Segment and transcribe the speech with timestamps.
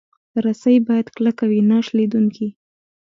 [0.43, 2.47] رسۍ باید کلکه وي، نه شلېدونکې.